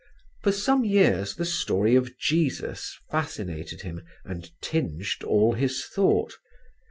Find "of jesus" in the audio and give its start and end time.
1.95-2.97